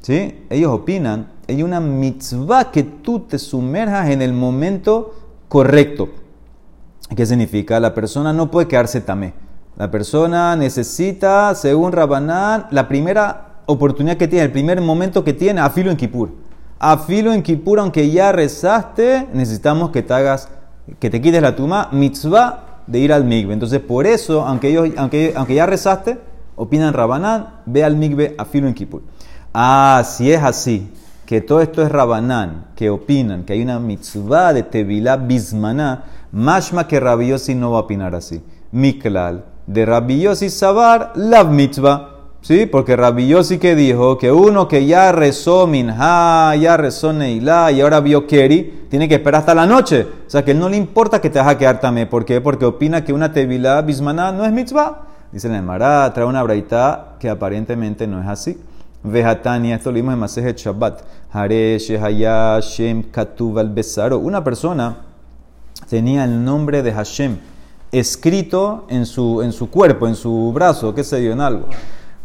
¿Sí? 0.00 0.46
Ellos 0.50 0.72
opinan, 0.72 1.28
hay 1.48 1.62
una 1.62 1.80
mitzvah 1.80 2.70
que 2.70 2.82
tú 2.82 3.20
te 3.20 3.38
sumerjas 3.38 4.10
en 4.10 4.22
el 4.22 4.32
momento 4.32 5.14
correcto. 5.48 6.08
¿Qué 7.14 7.26
significa? 7.26 7.80
La 7.80 7.94
persona 7.94 8.32
no 8.32 8.50
puede 8.50 8.68
quedarse 8.68 9.00
tamé. 9.00 9.34
La 9.76 9.90
persona 9.90 10.56
necesita, 10.56 11.54
según 11.54 11.92
Rabanán, 11.92 12.66
la 12.70 12.88
primera 12.88 13.62
oportunidad 13.66 14.16
que 14.16 14.28
tiene, 14.28 14.44
el 14.44 14.52
primer 14.52 14.80
momento 14.80 15.22
que 15.22 15.32
tiene, 15.32 15.60
afilo 15.60 15.90
en 15.90 15.96
Kippur. 15.96 16.30
Afilo 16.78 17.32
en 17.32 17.42
Kippur, 17.42 17.80
aunque 17.80 18.10
ya 18.10 18.32
rezaste, 18.32 19.28
necesitamos 19.32 19.90
que 19.90 20.02
te 20.02 20.14
hagas, 20.14 20.48
que 20.98 21.10
te 21.10 21.20
quites 21.20 21.42
la 21.42 21.54
tuma, 21.54 21.88
mitzvah 21.92 22.65
de 22.86 22.98
ir 22.98 23.12
al 23.12 23.24
migbe. 23.24 23.52
Entonces, 23.52 23.80
por 23.80 24.06
eso, 24.06 24.44
aunque, 24.44 24.68
ellos, 24.68 24.90
aunque, 24.96 25.32
aunque 25.36 25.54
ya 25.54 25.66
rezaste, 25.66 26.18
opinan 26.54 26.94
Rabanán, 26.94 27.60
ve 27.66 27.84
al 27.84 27.96
migbe, 27.96 28.34
afilo 28.38 28.68
en 28.68 28.74
Kippur. 28.74 29.02
Ah, 29.52 30.02
si 30.04 30.30
es 30.30 30.42
así, 30.42 30.92
que 31.24 31.40
todo 31.40 31.60
esto 31.60 31.82
es 31.82 31.90
Rabanán, 31.90 32.66
que 32.76 32.90
opinan 32.90 33.44
que 33.44 33.52
hay 33.54 33.62
una 33.62 33.78
mitzvah 33.78 34.52
de 34.52 34.62
Tevilá 34.62 35.16
Bismaná, 35.16 36.04
mashma 36.32 36.86
que 36.86 37.00
Rabiosi 37.00 37.54
no 37.54 37.72
va 37.72 37.78
a 37.78 37.82
opinar 37.82 38.14
así. 38.14 38.42
Miklal 38.72 39.44
de 39.66 39.84
Rabbi 39.84 40.20
Yossi 40.20 40.50
Sabar, 40.50 41.12
la 41.16 41.44
mitzvah. 41.44 42.15
¿Sí? 42.46 42.64
Porque 42.64 42.94
Rabbi 42.94 43.26
Yossi 43.26 43.58
que 43.58 43.74
dijo 43.74 44.18
que 44.18 44.30
uno 44.30 44.68
que 44.68 44.86
ya 44.86 45.10
rezó 45.10 45.66
Minha, 45.66 46.54
ya 46.54 46.76
rezó 46.76 47.12
Neilá 47.12 47.72
y 47.72 47.80
ahora 47.80 47.98
vio 47.98 48.28
Keri, 48.28 48.86
tiene 48.88 49.08
que 49.08 49.16
esperar 49.16 49.40
hasta 49.40 49.52
la 49.52 49.66
noche. 49.66 50.06
O 50.28 50.30
sea 50.30 50.44
que 50.44 50.52
él 50.52 50.60
no 50.60 50.68
le 50.68 50.76
importa 50.76 51.20
que 51.20 51.28
te 51.28 51.40
vas 51.40 51.48
a 51.48 51.58
quedar 51.58 51.80
también. 51.80 52.08
¿Por 52.08 52.24
qué? 52.24 52.40
Porque 52.40 52.64
opina 52.64 53.02
que 53.02 53.12
una 53.12 53.32
tevilá 53.32 53.82
bismaná 53.82 54.30
no 54.30 54.44
es 54.44 54.52
mitzvah. 54.52 55.08
Dice 55.32 55.48
la 55.48 55.58
Emara, 55.58 56.12
trae 56.14 56.24
una 56.24 56.40
braita 56.44 57.16
que 57.18 57.28
aparentemente 57.28 58.06
no 58.06 58.22
es 58.22 58.28
así. 58.28 58.56
Vejatania, 59.02 59.74
esto 59.74 59.90
lo 59.90 59.96
vimos 59.96 60.14
en 60.14 60.20
Masejet 60.20 60.56
Shabbat. 60.56 61.00
Hare, 61.32 61.80
Shehaya, 61.80 62.60
Shem, 62.60 63.10
Katuv, 63.10 63.58
al. 63.58 63.74
Una 64.22 64.44
persona 64.44 64.98
tenía 65.90 66.22
el 66.22 66.44
nombre 66.44 66.84
de 66.84 66.92
Hashem 66.92 67.38
escrito 67.90 68.84
en 68.88 69.04
su, 69.04 69.42
en 69.42 69.50
su 69.50 69.68
cuerpo, 69.68 70.06
en 70.06 70.14
su 70.14 70.52
brazo, 70.54 70.94
qué 70.94 71.02
sé 71.02 71.24
yo, 71.24 71.32
en 71.32 71.40
algo. 71.40 71.66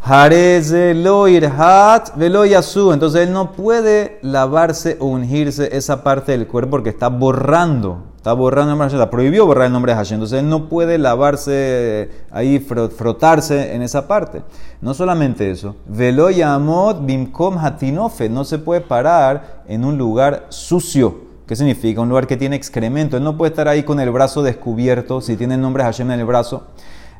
Jareze 0.03 0.95
lo 0.95 1.27
irhat 1.27 2.17
velo 2.17 2.43
yasu. 2.43 2.91
Entonces 2.91 3.27
él 3.27 3.33
no 3.33 3.51
puede 3.51 4.17
lavarse 4.23 4.97
o 4.99 5.05
ungirse 5.05 5.75
esa 5.77 6.03
parte 6.03 6.31
del 6.31 6.47
cuerpo 6.47 6.71
porque 6.71 6.89
está 6.89 7.09
borrando. 7.09 8.05
Está 8.17 8.33
borrando 8.33 8.71
el 8.71 8.77
nombre 8.77 8.89
de 8.89 8.97
Hashem. 8.97 9.09
Prohibió 9.11 9.45
borrar 9.45 9.67
el 9.67 9.73
nombre 9.73 9.91
de 9.91 9.97
Hashem. 9.97 10.15
Entonces 10.15 10.39
él 10.39 10.49
no 10.49 10.69
puede 10.69 10.97
lavarse 10.97 12.09
ahí, 12.31 12.57
frotarse 12.59 13.75
en 13.75 13.83
esa 13.83 14.07
parte. 14.07 14.41
No 14.81 14.95
solamente 14.95 15.51
eso. 15.51 15.75
Velo 15.85 16.31
yamot 16.31 17.05
bimkom 17.05 17.59
hatinofe. 17.59 18.27
No 18.27 18.43
se 18.43 18.57
puede 18.57 18.81
parar 18.81 19.63
en 19.67 19.85
un 19.85 19.99
lugar 19.99 20.47
sucio. 20.49 21.29
¿Qué 21.45 21.55
significa? 21.55 22.01
Un 22.01 22.09
lugar 22.09 22.25
que 22.25 22.37
tiene 22.37 22.55
excremento. 22.55 23.17
Él 23.17 23.23
no 23.23 23.37
puede 23.37 23.51
estar 23.51 23.67
ahí 23.67 23.83
con 23.83 23.99
el 23.99 24.09
brazo 24.09 24.41
descubierto 24.41 25.21
si 25.21 25.37
tiene 25.37 25.55
el 25.55 25.61
nombre 25.61 25.83
de 25.83 25.89
Hashem 25.89 26.09
en 26.09 26.19
el 26.21 26.25
brazo. 26.25 26.63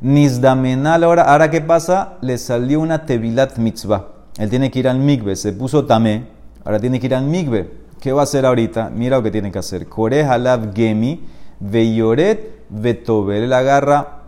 Nizdamenal, 0.01 1.03
ahora, 1.03 1.23
ahora 1.23 1.51
qué 1.51 1.61
pasa? 1.61 2.17
Le 2.21 2.37
salió 2.39 2.79
una 2.79 3.05
tevilat 3.05 3.57
mitzvah. 3.57 4.07
Él 4.37 4.49
tiene 4.49 4.71
que 4.71 4.79
ir 4.79 4.87
al 4.87 4.97
migbe, 4.97 5.35
se 5.35 5.53
puso 5.53 5.85
tamé, 5.85 6.25
ahora 6.65 6.79
tiene 6.79 6.99
que 6.99 7.05
ir 7.05 7.15
al 7.15 7.25
migbe. 7.25 7.81
¿Qué 7.99 8.11
va 8.11 8.21
a 8.21 8.23
hacer 8.23 8.47
ahorita? 8.47 8.89
Mira 8.89 9.17
lo 9.17 9.23
que 9.23 9.29
tiene 9.29 9.51
que 9.51 9.59
hacer. 9.59 9.87
Kore 9.87 10.23
halab 10.23 10.73
gemi, 10.73 11.23
veyoret, 11.59 12.63
vetobel. 12.69 13.43
Él 13.43 13.53
agarra 13.53 14.21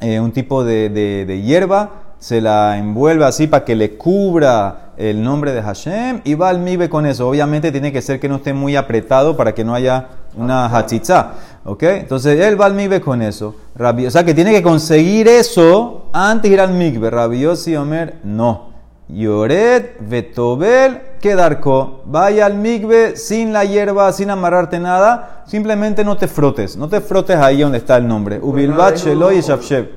eh, 0.00 0.20
un 0.20 0.30
tipo 0.30 0.62
de, 0.62 0.88
de, 0.88 1.42
hierba, 1.42 1.90
se 2.20 2.40
la 2.40 2.78
envuelve 2.78 3.24
así 3.24 3.48
para 3.48 3.64
que 3.64 3.74
le 3.74 3.96
cubra 3.96 4.92
el 4.96 5.24
nombre 5.24 5.52
de 5.52 5.60
Hashem 5.60 6.20
y 6.22 6.34
va 6.34 6.50
al 6.50 6.60
migbe 6.60 6.88
con 6.88 7.04
eso. 7.04 7.28
Obviamente 7.28 7.72
tiene 7.72 7.90
que 7.90 8.00
ser 8.00 8.20
que 8.20 8.28
no 8.28 8.36
esté 8.36 8.52
muy 8.52 8.76
apretado 8.76 9.36
para 9.36 9.54
que 9.54 9.64
no 9.64 9.74
haya 9.74 10.06
una 10.36 10.66
hachitza. 10.66 11.32
¿Ok? 11.64 11.82
Entonces 11.82 12.40
él 12.40 12.60
va 12.60 12.66
al 12.66 12.74
migbe 12.74 13.00
con 13.00 13.20
eso. 13.22 13.54
o 13.78 14.10
sea 14.10 14.24
que 14.24 14.34
tiene 14.34 14.52
que 14.52 14.62
conseguir 14.62 15.28
eso 15.28 16.06
antes 16.12 16.50
de 16.50 16.54
ir 16.54 16.60
al 16.60 16.72
migbe. 16.72 17.10
Rabiosi 17.10 17.76
Omer, 17.76 18.16
no. 18.24 18.70
Yoret, 19.08 19.96
Vetobel, 20.00 21.00
Kedarko. 21.20 22.02
Vaya 22.06 22.46
al 22.46 22.54
migbe 22.54 23.16
sin 23.16 23.52
la 23.52 23.64
hierba, 23.64 24.12
sin 24.12 24.30
amarrarte 24.30 24.78
nada. 24.78 25.42
Simplemente 25.46 26.04
no 26.04 26.16
te 26.16 26.28
frotes. 26.28 26.76
No 26.76 26.88
te 26.88 27.00
frotes 27.00 27.36
ahí 27.36 27.60
donde 27.60 27.78
está 27.78 27.96
el 27.96 28.06
nombre. 28.06 28.38
Ubilbat, 28.40 28.96
Sheloy 28.96 29.38
y 29.38 29.40
Shafshev. 29.40 29.90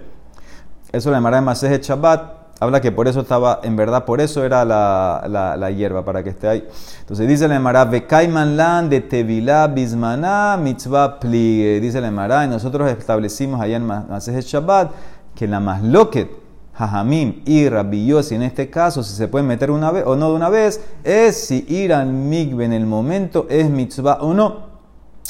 Eso 0.92 1.10
le 1.10 1.16
llamará 1.16 1.42
Shabbat 1.54 2.43
habla 2.64 2.82
que 2.82 2.92
por 2.92 3.08
eso 3.08 3.22
estaba, 3.22 3.60
en 3.64 3.76
verdad, 3.76 4.06
por 4.06 4.22
eso 4.22 4.44
era 4.44 4.66
la, 4.66 5.56
la, 5.58 5.72
hierba, 5.72 6.04
para 6.04 6.24
que 6.24 6.30
esté 6.30 6.48
ahí. 6.48 6.68
Entonces 7.02 7.28
dice 7.28 7.48
la 7.48 7.56
Emara, 7.56 7.86
Bekaiman 7.86 8.58
lan 8.58 8.90
de 8.90 9.02
Tevilá 9.02 9.68
bismaná 9.68 10.58
mitzvah 10.58 11.20
pli. 11.20 11.80
Dice 11.80 12.02
la 12.02 12.08
Emara, 12.08 12.46
y 12.46 12.48
nosotros 12.48 12.90
establecimos 12.90 13.62
allá 13.62 13.78
en 13.78 13.86
Masejet 13.86 14.46
Shabbat 14.46 14.92
que 15.36 15.48
la 15.48 15.60
masloket, 15.60 16.30
Jajamim 16.74 17.44
y 17.46 17.70
Rabbi 17.70 18.12
en 18.32 18.44
este 18.44 18.70
caso, 18.70 19.04
si 19.04 19.14
se 19.14 19.28
puede 19.28 19.46
meter 19.46 19.70
una 19.70 19.92
vez 19.92 20.04
o 20.06 20.16
no 20.16 20.30
de 20.30 20.36
una 20.36 20.50
vez, 20.50 20.82
es 21.04 21.46
si 21.46 21.66
ir 21.68 21.94
al 21.94 22.08
migbe 22.08 22.66
en 22.66 22.74
el 22.74 22.86
momento 22.86 23.46
es 23.50 23.70
mitzvah 23.70 24.20
o 24.22 24.34
no. 24.34 24.74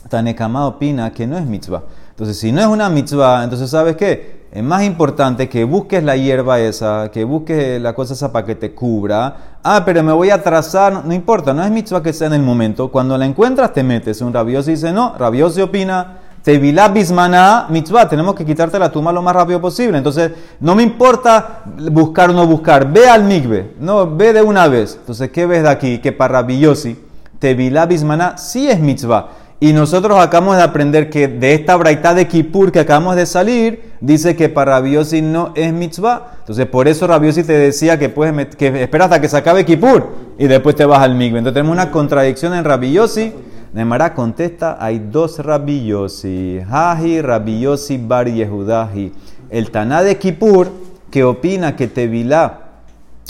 Tanekama 0.09 0.67
opina 0.67 1.11
que 1.11 1.27
no 1.27 1.37
es 1.37 1.45
mitzvah. 1.45 1.83
Entonces, 2.11 2.37
si 2.37 2.51
no 2.51 2.61
es 2.61 2.67
una 2.67 2.89
mitzvah, 2.89 3.43
entonces 3.43 3.69
¿sabes 3.69 3.95
qué? 3.95 4.42
Es 4.53 4.63
más 4.63 4.83
importante 4.83 5.49
que 5.49 5.63
busques 5.63 6.03
la 6.03 6.15
hierba 6.15 6.59
esa, 6.59 7.09
que 7.11 7.23
busques 7.23 7.81
la 7.81 7.95
cosa 7.95 8.13
esa 8.13 8.31
para 8.31 8.45
que 8.45 8.53
te 8.53 8.71
cubra. 8.75 9.35
Ah, 9.63 9.81
pero 9.83 10.03
me 10.03 10.13
voy 10.13 10.29
a 10.29 10.43
trazar, 10.43 11.03
no, 11.03 11.11
importa, 11.11 11.55
no 11.55 11.63
es 11.63 11.71
mitzvah 11.71 12.03
que 12.03 12.13
sea 12.13 12.27
en 12.27 12.33
el 12.33 12.43
momento. 12.43 12.91
Cuando 12.91 13.17
la 13.17 13.25
encuentras 13.25 13.73
te 13.73 13.81
metes. 13.81 14.21
Un 14.21 14.31
rabioso 14.31 14.69
dice, 14.69 14.93
no, 14.93 15.15
rabioso 15.17 15.63
opina, 15.63 16.19
te 16.43 16.59
vilá 16.59 16.87
bismaná 16.87 17.65
mitzvah, 17.71 18.07
tenemos 18.07 18.35
que 18.35 18.45
quitarte 18.45 18.77
la 18.77 18.91
tumba 18.91 19.11
lo 19.11 19.23
más 19.23 19.35
rápido 19.35 19.59
posible. 19.59 19.97
Entonces, 19.97 20.31
no 20.59 20.75
me 20.75 20.83
importa 20.83 21.63
buscar 21.91 22.29
o 22.29 22.33
no 22.33 22.45
buscar, 22.45 22.91
ve 22.91 23.09
al 23.09 23.23
migbe, 23.23 23.73
no, 23.79 24.15
ve 24.15 24.33
de 24.33 24.43
una 24.43 24.67
vez. 24.67 24.97
Entonces, 24.99 25.31
¿qué 25.31 25.47
ves 25.47 25.63
de 25.63 25.69
aquí? 25.69 25.97
Que 25.97 26.11
para 26.11 26.41
rabiosi, 26.41 27.03
te 27.39 27.55
vilá 27.55 27.87
bismaná 27.87 28.37
sí 28.37 28.69
es 28.69 28.79
mitzvah. 28.79 29.29
Y 29.63 29.71
nosotros 29.71 30.19
acabamos 30.19 30.57
de 30.57 30.61
aprender 30.61 31.09
que 31.09 31.29
de 31.29 31.53
esta 31.53 31.77
braita 31.77 32.13
de 32.13 32.27
Kippur 32.27 32.69
que 32.69 32.81
acabamos 32.81 33.15
de 33.15 33.25
salir, 33.25 33.93
dice 34.01 34.35
que 34.35 34.49
para 34.49 34.73
Rabiosi 34.73 35.21
no 35.21 35.53
es 35.55 35.71
mitzvah. 35.71 36.33
Entonces, 36.39 36.65
por 36.65 36.89
eso 36.89 37.07
Rabiosi 37.07 37.45
te 37.45 37.53
decía 37.53 37.97
que, 37.97 38.09
puedes 38.09 38.57
que 38.57 38.83
esperas 38.83 39.05
hasta 39.05 39.21
que 39.21 39.29
se 39.29 39.37
acabe 39.37 39.63
Kippur 39.63 40.09
y 40.37 40.47
después 40.47 40.75
te 40.75 40.83
vas 40.83 40.99
al 40.99 41.15
migbe. 41.15 41.37
Entonces, 41.37 41.53
tenemos 41.53 41.71
una 41.71 41.91
contradicción 41.91 42.53
en 42.53 42.65
Rabiosi. 42.65 43.31
Nemara 43.71 44.13
contesta: 44.13 44.75
hay 44.81 44.99
dos 44.99 45.39
Rabiosi. 45.39 46.59
Haji, 46.69 47.21
Rabiosi, 47.21 47.97
Bar 47.99 48.27
Yehudahi. 48.27 49.13
El 49.49 49.71
Taná 49.71 50.03
de 50.03 50.17
Kippur, 50.17 50.71
que 51.09 51.23
opina 51.23 51.77
que 51.77 51.87
Tevilá 51.87 52.59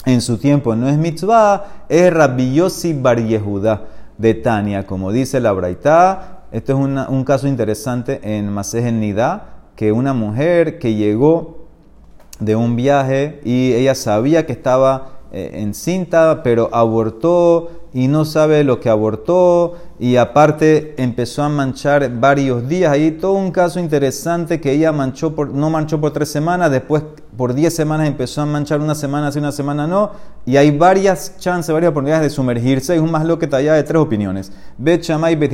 en 0.04 0.20
su 0.20 0.38
tiempo 0.38 0.74
no 0.74 0.88
es 0.88 0.98
mitzvah, 0.98 1.84
es 1.88 2.12
Rabiosi 2.12 2.92
Bar 2.92 3.20
Yehudah 3.20 3.93
de 4.18 4.34
Tania, 4.34 4.86
como 4.86 5.12
dice 5.12 5.40
la 5.40 5.52
Braitá. 5.52 6.44
Esto 6.52 6.72
es 6.72 7.08
un 7.08 7.24
caso 7.24 7.48
interesante 7.48 8.20
en 8.22 8.48
Masej 8.48 8.92
Nidá, 8.92 9.54
que 9.76 9.92
una 9.92 10.14
mujer 10.14 10.78
que 10.78 10.94
llegó 10.94 11.66
de 12.38 12.56
un 12.56 12.76
viaje 12.76 13.40
y 13.44 13.72
ella 13.72 13.94
sabía 13.94 14.46
que 14.46 14.52
estaba 14.52 15.14
eh, 15.32 15.62
encinta, 15.62 16.42
pero 16.44 16.68
abortó 16.72 17.70
y 17.92 18.08
no 18.08 18.24
sabe 18.24 18.62
lo 18.62 18.80
que 18.80 18.88
abortó 18.88 19.74
y 20.04 20.18
aparte 20.18 20.94
empezó 20.98 21.42
a 21.44 21.48
manchar 21.48 22.10
varios 22.20 22.68
días. 22.68 22.92
Ahí 22.92 23.12
todo 23.12 23.32
un 23.32 23.50
caso 23.50 23.80
interesante 23.80 24.60
que 24.60 24.70
ella 24.70 24.92
manchó 24.92 25.34
por, 25.34 25.48
no 25.48 25.70
manchó 25.70 25.98
por 25.98 26.12
tres 26.12 26.28
semanas, 26.28 26.70
después 26.70 27.02
por 27.38 27.54
diez 27.54 27.74
semanas 27.74 28.06
empezó 28.06 28.42
a 28.42 28.44
manchar 28.44 28.80
una 28.80 28.94
semana 28.94 29.32
sí, 29.32 29.38
una 29.38 29.50
semana 29.50 29.86
no. 29.86 30.10
Y 30.44 30.58
hay 30.58 30.76
varias 30.76 31.38
chances, 31.38 31.72
varias 31.72 31.88
oportunidades 31.88 32.24
de 32.24 32.28
sumergirse. 32.28 32.94
Es 32.94 33.00
un 33.00 33.10
más 33.10 33.24
lo 33.24 33.38
que 33.38 33.46
talla 33.46 33.72
de 33.72 33.82
tres 33.82 33.98
opiniones. 33.98 34.52
Bet 34.76 35.00
Shammai 35.00 35.32
y 35.32 35.36
Bet 35.36 35.52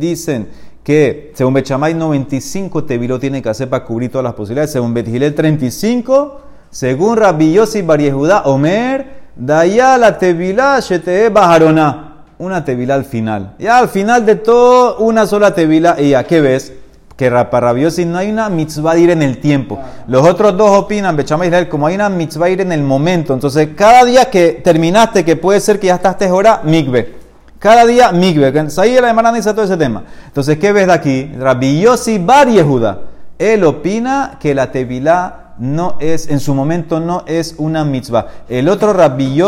dicen 0.00 0.48
que 0.82 1.30
según 1.34 1.54
Bet 1.54 1.66
Shammai 1.66 1.94
95 1.94 2.82
teviló 2.82 3.20
tiene 3.20 3.40
que 3.40 3.50
hacer 3.50 3.70
para 3.70 3.84
cubrir 3.84 4.10
todas 4.10 4.24
las 4.24 4.34
posibilidades. 4.34 4.72
Según 4.72 4.92
Bet 4.94 5.36
35, 5.36 6.40
según 6.70 7.18
Rabbi 7.18 7.52
Yossi 7.52 7.82
Bar 7.82 8.00
Omer, 8.46 9.22
Daya 9.36 9.96
la 9.96 10.18
tevilá 10.18 10.80
shete 10.80 11.28
bajarona. 11.28 12.11
Una 12.42 12.64
tevilá 12.64 12.96
al 12.96 13.04
final. 13.04 13.54
Ya 13.60 13.78
al 13.78 13.88
final 13.88 14.26
de 14.26 14.34
todo, 14.34 14.98
una 14.98 15.28
sola 15.28 15.54
tevilá. 15.54 16.00
¿Y 16.00 16.14
a 16.14 16.24
qué 16.24 16.40
ves? 16.40 16.72
Que 17.16 17.30
para 17.30 17.72
si 17.92 18.04
no 18.04 18.18
hay 18.18 18.32
una 18.32 18.48
mitzvah 18.48 18.98
ir 18.98 19.10
en 19.10 19.22
el 19.22 19.38
tiempo. 19.38 19.78
Los 20.08 20.26
otros 20.26 20.56
dos 20.56 20.70
opinan, 20.76 21.14
Bechama 21.14 21.46
Israel, 21.46 21.68
como 21.68 21.86
hay 21.86 21.94
una 21.94 22.08
mitzvah 22.08 22.50
ir 22.50 22.60
en 22.60 22.72
el 22.72 22.82
momento. 22.82 23.32
Entonces, 23.32 23.68
cada 23.76 24.04
día 24.04 24.24
que 24.24 24.60
terminaste, 24.64 25.24
que 25.24 25.36
puede 25.36 25.60
ser 25.60 25.78
que 25.78 25.86
ya 25.86 25.94
estás 25.94 26.16
hora, 26.32 26.62
migbe. 26.64 27.14
Cada 27.60 27.86
día 27.86 28.10
migbe. 28.10 28.52
Ahí 28.76 29.00
la 29.00 29.10
hermana 29.10 29.32
dice 29.32 29.52
todo 29.52 29.64
ese 29.64 29.76
tema. 29.76 30.02
Entonces, 30.26 30.58
¿qué 30.58 30.72
ves 30.72 30.88
de 30.88 30.92
aquí? 30.94 31.30
Rabbi 31.38 31.82
Yossi 31.82 32.18
Bar 32.18 32.48
Yehuda. 32.48 33.02
Él 33.38 33.62
opina 33.62 34.38
que 34.40 34.52
la 34.52 34.72
tevilá 34.72 35.54
no 35.58 35.94
es, 36.00 36.28
en 36.28 36.40
su 36.40 36.56
momento 36.56 36.98
no 36.98 37.22
es 37.28 37.54
una 37.58 37.84
mitzvah. 37.84 38.26
El 38.48 38.68
otro 38.68 38.92
Rabbi 38.92 39.40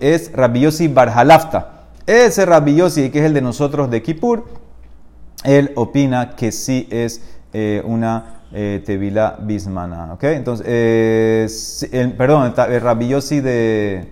es 0.00 0.32
Rabbi 0.32 0.60
Yossi 0.60 0.88
Barjalafta. 0.88 1.77
Ese 2.08 2.46
Rabbi 2.46 2.74
que 2.74 3.18
es 3.18 3.24
el 3.26 3.34
de 3.34 3.42
nosotros 3.42 3.90
de 3.90 4.00
Kippur, 4.00 4.46
él 5.44 5.72
opina 5.74 6.30
que 6.36 6.52
sí 6.52 6.88
es 6.90 7.20
eh, 7.52 7.82
una 7.84 8.40
eh, 8.50 8.82
Tevila 8.82 9.36
Bismana. 9.38 10.14
¿Ok? 10.14 10.24
Entonces, 10.24 10.66
eh, 11.92 12.14
perdón, 12.16 12.54
el 12.56 12.80
Rabbi 12.80 13.08
de, 13.10 14.08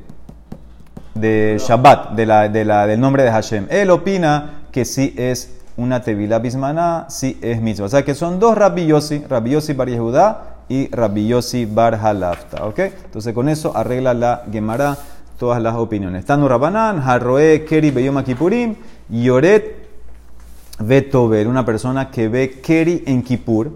de 1.15 1.57
Shabbat, 1.59 2.11
de 2.11 2.27
la, 2.27 2.51
de 2.51 2.67
la, 2.67 2.87
del 2.87 3.01
nombre 3.01 3.23
de 3.23 3.31
Hashem. 3.31 3.67
Él 3.71 3.89
opina 3.89 4.65
que 4.71 4.85
sí 4.85 5.15
es 5.17 5.55
una 5.79 6.03
Tevila 6.03 6.39
Bismana, 6.39 7.07
sí 7.09 7.39
es 7.41 7.63
mitzvah. 7.63 7.87
O 7.87 7.89
sea 7.89 8.05
que 8.05 8.15
son 8.15 8.39
dos 8.39 8.59
Rabbi 8.59 8.87
Yossi, 8.87 9.25
Rabbi 9.27 9.53
Yossi 9.53 9.73
Bar 9.73 9.89
y 10.69 10.89
Rabbi 10.89 11.29
Yossi 11.29 11.65
Bar 11.65 11.95
Halafta. 11.95 12.67
¿Ok? 12.67 12.79
Entonces 12.79 13.33
con 13.33 13.49
eso 13.49 13.75
arregla 13.75 14.13
la 14.13 14.43
Gemara 14.53 14.99
todas 15.39 15.63
las 15.63 15.75
opiniones. 15.75 16.25
Tanu 16.25 16.49
Rabanan, 16.49 17.01
Harroe, 17.01 17.65
Keri, 17.65 17.91
Beyoma 17.91 18.25
Kipurim, 18.25 18.75
Yoret, 19.09 19.89
Vetobel, 20.79 21.47
una 21.47 21.65
persona 21.65 22.11
que 22.11 22.29
ve 22.29 22.61
Keri 22.63 23.05
en 23.07 23.23
Kippur, 23.23 23.73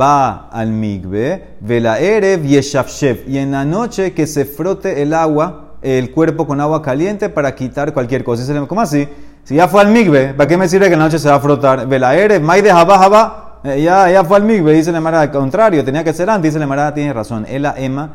va 0.00 0.48
al 0.50 0.68
Migbe, 0.70 1.56
Vela 1.60 1.98
Erev 1.98 2.44
Yeshafshev, 2.44 3.28
y 3.28 3.38
en 3.38 3.52
la 3.52 3.64
noche 3.64 4.12
que 4.12 4.26
se 4.26 4.44
frote 4.44 5.02
el 5.02 5.14
agua, 5.14 5.74
el 5.82 6.10
cuerpo 6.10 6.46
con 6.46 6.60
agua 6.60 6.82
caliente 6.82 7.28
para 7.28 7.54
quitar 7.54 7.92
cualquier 7.92 8.22
cosa. 8.24 8.66
¿Cómo 8.66 8.80
así? 8.80 9.08
Si 9.44 9.54
ya 9.54 9.68
fue 9.68 9.80
al 9.80 9.88
Migbe, 9.88 10.34
¿para 10.34 10.48
qué 10.48 10.56
me 10.56 10.68
sirve 10.68 10.86
que 10.86 10.92
en 10.94 10.98
la 10.98 11.06
noche 11.06 11.18
se 11.18 11.28
va 11.28 11.36
a 11.36 11.40
frotar? 11.40 11.86
Vela 11.88 12.16
Erev, 12.16 12.42
Maide 12.42 12.70
Jabá 12.70 12.98
Jabá. 12.98 13.46
Eh, 13.62 13.82
ya, 13.82 14.10
ya 14.10 14.24
fue 14.24 14.38
al 14.38 14.44
migbe, 14.44 14.72
dice 14.72 14.90
la 14.90 15.00
Mara, 15.00 15.20
al 15.20 15.30
contrario, 15.30 15.84
tenía 15.84 16.02
que 16.02 16.14
ser 16.14 16.30
antes, 16.30 16.50
dice 16.50 16.58
la 16.58 16.66
Mara, 16.66 16.94
tiene 16.94 17.12
razón. 17.12 17.44
Ela 17.46 17.74
Emma, 17.76 18.10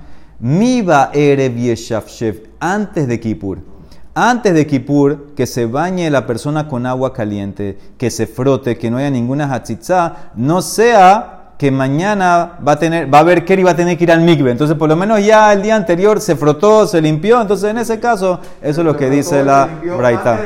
Miba 0.46 1.10
Erev 1.12 1.58
Yeshafshev, 1.58 2.44
antes 2.60 3.08
de 3.08 3.20
Kippur. 3.20 3.58
Antes 4.14 4.54
de 4.54 4.68
Kippur, 4.68 5.34
que 5.36 5.48
se 5.48 5.66
bañe 5.66 6.08
la 6.12 6.28
persona 6.28 6.68
con 6.68 6.86
agua 6.86 7.14
caliente, 7.14 7.80
que 7.98 8.12
se 8.12 8.28
frote, 8.28 8.78
que 8.78 8.92
no 8.92 8.98
haya 8.98 9.10
ninguna 9.10 9.52
hatzitza, 9.52 10.32
no 10.36 10.62
sea 10.62 11.54
que 11.58 11.72
mañana 11.72 12.60
va 12.66 12.74
a 12.74 12.80
tener, 12.80 13.12
va 13.12 13.18
a 13.18 13.22
haber 13.22 13.44
Keri 13.44 13.64
va 13.64 13.72
a 13.72 13.76
tener 13.76 13.98
que 13.98 14.04
ir 14.04 14.12
al 14.12 14.22
mikve. 14.22 14.52
Entonces, 14.52 14.78
por 14.78 14.88
lo 14.88 14.96
menos 14.96 15.26
ya 15.26 15.52
el 15.52 15.64
día 15.64 15.76
anterior 15.76 16.22
se 16.22 16.36
frotó, 16.36 16.86
se 16.86 17.02
limpió. 17.02 17.42
Entonces, 17.42 17.72
en 17.72 17.80
ese 17.80 18.00
caso, 18.00 18.40
eso 18.62 18.82
es 18.82 18.86
lo 18.86 18.96
que 18.96 19.10
dice 19.10 19.44
la 19.44 19.68
Braita. 19.98 20.40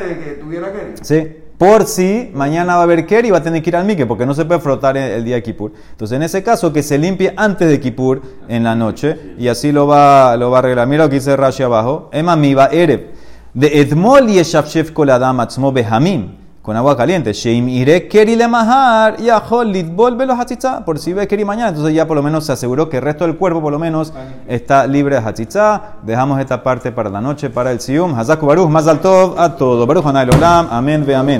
Sí. 1.02 1.28
Por 1.60 1.84
si 1.84 2.30
mañana 2.32 2.76
va 2.76 2.80
a 2.80 2.84
haber 2.84 3.04
Keri 3.04 3.28
y 3.28 3.30
va 3.32 3.36
a 3.36 3.42
tener 3.42 3.62
que 3.62 3.68
ir 3.68 3.76
al 3.76 3.84
mikve, 3.84 4.06
porque 4.06 4.24
no 4.24 4.32
se 4.32 4.46
puede 4.46 4.60
frotar 4.60 4.96
el, 4.96 5.22
día 5.22 5.34
de 5.34 5.42
Kippur. 5.42 5.70
Entonces, 5.90 6.16
en 6.16 6.22
ese 6.22 6.42
caso, 6.42 6.72
que 6.72 6.82
se 6.82 6.96
limpie 6.96 7.34
antes 7.36 7.68
de 7.68 7.78
Kippur 7.78 8.22
en 8.48 8.64
la 8.64 8.74
noche 8.74 9.34
y 9.36 9.46
así 9.46 9.70
lo 9.70 9.86
va, 9.86 10.38
lo 10.38 10.50
va 10.50 10.56
a 10.56 10.60
arreglar. 10.60 10.88
Mira 10.88 11.04
lo 11.04 11.10
que 11.10 11.16
dice 11.16 11.36
Rashi 11.36 11.62
abajo. 11.62 12.08
Emma 12.12 12.34
miva 12.34 12.68
erev. 12.72 13.10
De 13.52 13.78
Edmol 13.78 14.30
y 14.30 14.38
Eshafshef 14.38 14.92
koladam 14.92 15.38
atzmo 15.40 15.70
behamim 15.70 16.40
con 16.62 16.76
agua 16.76 16.96
caliente. 16.96 17.32
Sheim 17.32 17.68
ire 17.68 18.06
keri 18.06 18.36
le 18.36 18.46
mahar 18.46 19.16
y 19.18 19.28
ajol 19.30 19.72
litbol 19.72 20.16
velo 20.16 20.34
hatzitza. 20.34 20.84
Por 20.84 20.98
si 20.98 21.12
ve 21.12 21.26
keri 21.26 21.44
mañana, 21.44 21.70
entonces 21.70 21.94
ya 21.94 22.06
por 22.06 22.16
lo 22.16 22.22
menos 22.22 22.44
se 22.44 22.52
aseguró 22.52 22.88
que 22.88 22.98
el 22.98 23.02
resto 23.02 23.26
del 23.26 23.36
cuerpo 23.36 23.60
por 23.62 23.72
lo 23.72 23.78
menos 23.78 24.12
está 24.46 24.86
libre 24.86 25.16
de 25.20 25.26
hatzitza. 25.26 25.96
Dejamos 26.02 26.38
esta 26.38 26.62
parte 26.62 26.92
para 26.92 27.08
la 27.10 27.20
noche, 27.20 27.50
para 27.50 27.72
el 27.72 27.80
sium. 27.80 28.14
Hazaku 28.18 28.46
baruch, 28.46 28.68
más 28.68 28.86
alto 28.86 29.34
a 29.38 29.56
todo. 29.56 29.86
Baruch 29.86 30.06
hanay 30.06 30.28
olam. 30.28 30.68
Amén 30.70 31.04
ve 31.06 31.14
amén. 31.14 31.28